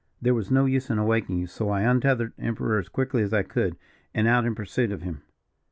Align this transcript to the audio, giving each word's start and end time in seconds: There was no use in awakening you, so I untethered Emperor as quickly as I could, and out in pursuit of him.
There 0.19 0.33
was 0.33 0.49
no 0.49 0.65
use 0.65 0.89
in 0.89 0.97
awakening 0.97 1.41
you, 1.41 1.45
so 1.45 1.69
I 1.69 1.81
untethered 1.81 2.33
Emperor 2.39 2.79
as 2.79 2.89
quickly 2.89 3.21
as 3.21 3.33
I 3.35 3.43
could, 3.43 3.77
and 4.15 4.27
out 4.27 4.45
in 4.47 4.55
pursuit 4.55 4.91
of 4.91 5.03
him. 5.03 5.21